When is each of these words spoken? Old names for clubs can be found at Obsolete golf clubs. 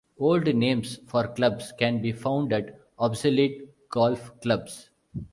Old 0.19 0.47
names 0.55 0.97
for 1.05 1.27
clubs 1.27 1.73
can 1.77 2.01
be 2.01 2.11
found 2.11 2.51
at 2.53 2.75
Obsolete 2.97 3.69
golf 3.87 4.31
clubs. 4.41 4.89